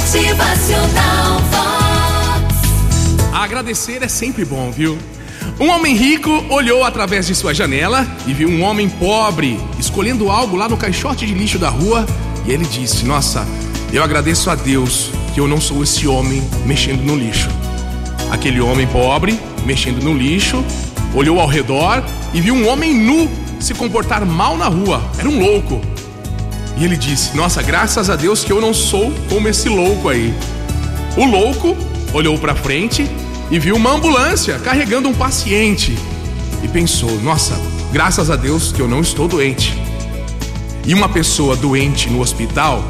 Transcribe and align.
Motivacional 0.00 1.40
Vox. 1.50 2.54
Agradecer 3.34 4.02
é 4.02 4.08
sempre 4.08 4.46
bom, 4.46 4.70
viu? 4.70 4.96
Um 5.60 5.68
homem 5.68 5.94
rico 5.94 6.30
olhou 6.48 6.82
através 6.84 7.26
de 7.26 7.34
sua 7.34 7.52
janela 7.52 8.06
e 8.26 8.32
viu 8.32 8.48
um 8.48 8.62
homem 8.62 8.88
pobre 8.88 9.60
escolhendo 9.78 10.30
algo 10.30 10.56
lá 10.56 10.70
no 10.70 10.76
caixote 10.78 11.26
de 11.26 11.34
lixo 11.34 11.58
da 11.58 11.68
rua 11.68 12.06
e 12.46 12.50
ele 12.50 12.64
disse: 12.64 13.04
Nossa, 13.04 13.46
eu 13.92 14.02
agradeço 14.02 14.48
a 14.48 14.54
Deus 14.54 15.10
que 15.34 15.40
eu 15.40 15.46
não 15.46 15.60
sou 15.60 15.82
esse 15.82 16.08
homem 16.08 16.42
mexendo 16.64 17.02
no 17.02 17.14
lixo. 17.14 17.50
Aquele 18.30 18.60
homem 18.60 18.86
pobre 18.86 19.38
mexendo 19.66 20.02
no 20.02 20.14
lixo 20.14 20.64
olhou 21.14 21.38
ao 21.38 21.46
redor 21.46 22.02
e 22.32 22.40
viu 22.40 22.54
um 22.54 22.66
homem 22.66 22.94
nu 22.94 23.30
se 23.60 23.74
comportar 23.74 24.24
mal 24.24 24.56
na 24.56 24.66
rua. 24.66 25.02
Era 25.18 25.28
um 25.28 25.38
louco. 25.38 25.89
E 26.76 26.84
ele 26.84 26.96
disse: 26.96 27.36
Nossa, 27.36 27.62
graças 27.62 28.08
a 28.10 28.16
Deus 28.16 28.44
que 28.44 28.52
eu 28.52 28.60
não 28.60 28.72
sou 28.72 29.12
como 29.28 29.48
esse 29.48 29.68
louco 29.68 30.08
aí. 30.08 30.34
O 31.16 31.24
louco 31.24 31.76
olhou 32.12 32.38
para 32.38 32.54
frente 32.54 33.08
e 33.50 33.58
viu 33.58 33.76
uma 33.76 33.92
ambulância 33.92 34.58
carregando 34.58 35.08
um 35.08 35.14
paciente 35.14 35.96
e 36.62 36.68
pensou: 36.68 37.10
Nossa, 37.20 37.60
graças 37.92 38.30
a 38.30 38.36
Deus 38.36 38.72
que 38.72 38.80
eu 38.80 38.88
não 38.88 39.00
estou 39.00 39.26
doente. 39.28 39.76
E 40.86 40.94
uma 40.94 41.08
pessoa 41.08 41.56
doente 41.56 42.08
no 42.08 42.20
hospital 42.20 42.82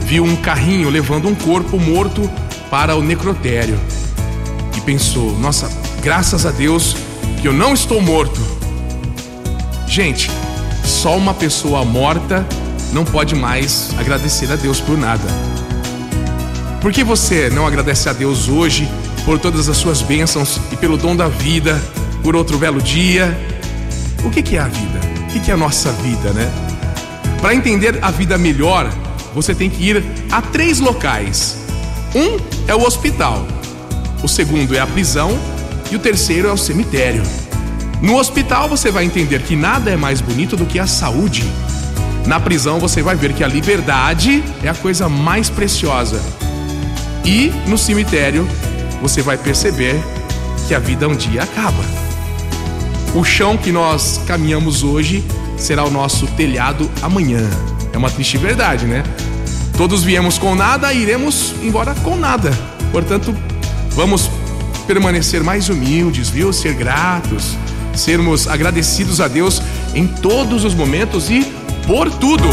viu 0.00 0.24
um 0.24 0.36
carrinho 0.36 0.90
levando 0.90 1.28
um 1.28 1.34
corpo 1.34 1.78
morto 1.78 2.30
para 2.70 2.96
o 2.96 3.02
necrotério 3.02 3.78
e 4.76 4.80
pensou: 4.80 5.36
Nossa, 5.38 5.70
graças 6.02 6.46
a 6.46 6.50
Deus 6.50 6.96
que 7.40 7.48
eu 7.48 7.52
não 7.52 7.74
estou 7.74 8.00
morto. 8.00 8.40
Gente, 9.86 10.30
só 10.84 11.16
uma 11.16 11.34
pessoa 11.34 11.84
morta 11.84 12.46
não 12.94 13.04
pode 13.04 13.34
mais 13.34 13.90
agradecer 13.98 14.50
a 14.52 14.56
Deus 14.56 14.80
por 14.80 14.96
nada. 14.96 15.24
Por 16.80 16.92
que 16.92 17.02
você 17.02 17.50
não 17.50 17.66
agradece 17.66 18.08
a 18.08 18.12
Deus 18.12 18.48
hoje 18.48 18.88
por 19.24 19.38
todas 19.38 19.68
as 19.68 19.76
suas 19.76 20.00
bênçãos 20.00 20.60
e 20.70 20.76
pelo 20.76 20.96
dom 20.96 21.16
da 21.16 21.26
vida, 21.26 21.82
por 22.22 22.36
outro 22.36 22.56
belo 22.56 22.80
dia? 22.80 23.36
O 24.24 24.30
que, 24.30 24.56
é 24.56 24.60
a 24.60 24.68
vida? 24.68 25.00
O 25.28 25.40
que 25.40 25.50
é 25.50 25.54
a 25.54 25.56
nossa 25.56 25.90
vida, 25.90 26.30
né? 26.30 26.48
Para 27.40 27.54
entender 27.54 27.98
a 28.00 28.12
vida 28.12 28.38
melhor, 28.38 28.88
você 29.34 29.54
tem 29.54 29.68
que 29.68 29.82
ir 29.82 30.04
a 30.30 30.40
três 30.40 30.78
locais. 30.78 31.58
Um 32.14 32.38
é 32.68 32.74
o 32.76 32.86
hospital, 32.86 33.44
o 34.22 34.28
segundo 34.28 34.74
é 34.74 34.78
a 34.78 34.86
prisão 34.86 35.36
e 35.90 35.96
o 35.96 35.98
terceiro 35.98 36.48
é 36.48 36.52
o 36.52 36.56
cemitério. 36.56 37.22
No 38.00 38.18
hospital 38.18 38.68
você 38.68 38.90
vai 38.90 39.04
entender 39.04 39.42
que 39.42 39.56
nada 39.56 39.90
é 39.90 39.96
mais 39.96 40.20
bonito 40.20 40.56
do 40.56 40.64
que 40.64 40.78
a 40.78 40.86
saúde. 40.86 41.44
Na 42.26 42.40
prisão 42.40 42.78
você 42.78 43.02
vai 43.02 43.16
ver 43.16 43.34
que 43.34 43.44
a 43.44 43.48
liberdade 43.48 44.42
é 44.62 44.68
a 44.68 44.74
coisa 44.74 45.08
mais 45.08 45.50
preciosa. 45.50 46.20
E 47.24 47.52
no 47.66 47.76
cemitério 47.76 48.48
você 49.00 49.20
vai 49.20 49.36
perceber 49.36 50.00
que 50.66 50.74
a 50.74 50.78
vida 50.78 51.06
um 51.06 51.14
dia 51.14 51.42
acaba. 51.42 51.84
O 53.14 53.22
chão 53.22 53.56
que 53.56 53.70
nós 53.70 54.20
caminhamos 54.26 54.82
hoje 54.82 55.22
será 55.56 55.84
o 55.84 55.90
nosso 55.90 56.26
telhado 56.28 56.90
amanhã. 57.02 57.48
É 57.92 57.98
uma 57.98 58.10
triste 58.10 58.38
verdade, 58.38 58.86
né? 58.86 59.02
Todos 59.76 60.02
viemos 60.02 60.38
com 60.38 60.54
nada 60.54 60.92
e 60.92 61.02
iremos 61.02 61.54
embora 61.62 61.94
com 61.96 62.16
nada. 62.16 62.50
Portanto, 62.90 63.34
vamos 63.90 64.30
permanecer 64.86 65.42
mais 65.42 65.68
humildes, 65.68 66.28
viu? 66.28 66.52
Ser 66.52 66.74
gratos, 66.74 67.56
sermos 67.94 68.48
agradecidos 68.48 69.20
a 69.20 69.28
Deus 69.28 69.60
em 69.94 70.06
todos 70.06 70.64
os 70.64 70.74
momentos 70.74 71.28
e 71.30 71.46
por 71.86 72.10
tudo. 72.10 72.44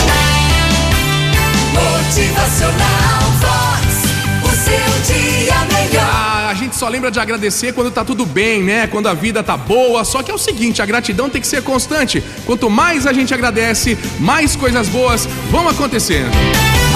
Motivacional 1.74 3.22
Vox. 3.40 4.04
O 4.44 4.50
seu 4.50 5.16
dia 5.16 5.56
melhor. 5.66 6.04
Ah, 6.04 6.50
a 6.50 6.54
gente 6.54 6.76
só 6.76 6.88
lembra 6.88 7.10
de 7.10 7.20
agradecer 7.20 7.74
quando 7.74 7.92
tá 7.92 8.04
tudo 8.04 8.26
bem, 8.26 8.62
né? 8.62 8.88
Quando 8.88 9.08
a 9.08 9.14
vida 9.14 9.42
tá 9.42 9.56
boa. 9.56 10.04
Só 10.04 10.22
que 10.22 10.32
é 10.32 10.34
o 10.34 10.38
seguinte, 10.38 10.82
a 10.82 10.86
gratidão 10.86 11.30
tem 11.30 11.42
que 11.42 11.48
ser 11.48 11.64
constante. 11.64 12.24
Quanto 12.46 12.70
mais 12.70 13.08
a 13.08 13.14
gente 13.14 13.34
agradece, 13.34 13.98
mais 14.20 14.56
coisas 14.56 14.88
boas 14.90 15.26
vão 15.50 15.68
acontecendo. 15.68 16.32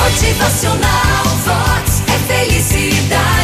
Motivacional 0.03 1.25
Vox. 1.46 2.02
É 2.07 2.17
felicidade, 2.34 3.34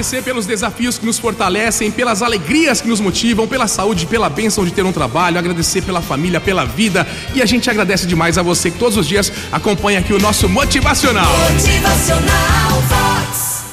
Agradecer 0.00 0.22
pelos 0.22 0.46
desafios 0.46 0.96
que 0.96 1.04
nos 1.04 1.18
fortalecem, 1.18 1.90
pelas 1.90 2.22
alegrias 2.22 2.80
que 2.80 2.88
nos 2.88 3.00
motivam, 3.00 3.46
pela 3.46 3.68
saúde, 3.68 4.06
pela 4.06 4.30
bênção 4.30 4.64
de 4.64 4.70
ter 4.70 4.82
um 4.82 4.92
trabalho, 4.92 5.38
agradecer 5.38 5.82
pela 5.82 6.00
família, 6.00 6.40
pela 6.40 6.64
vida. 6.64 7.06
E 7.34 7.42
a 7.42 7.44
gente 7.44 7.68
agradece 7.68 8.06
demais 8.06 8.38
a 8.38 8.42
você 8.42 8.70
que 8.70 8.78
todos 8.78 8.96
os 8.96 9.06
dias 9.06 9.30
acompanha 9.52 9.98
aqui 9.98 10.14
o 10.14 10.18
nosso 10.18 10.48
Motivacional. 10.48 11.30
Motivacional. 11.52 13.09